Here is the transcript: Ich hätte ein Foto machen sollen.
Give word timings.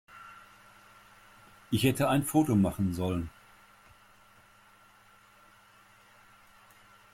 Ich 1.69 1.83
hätte 1.83 2.09
ein 2.09 2.23
Foto 2.23 2.55
machen 2.55 2.91
sollen. 2.95 3.29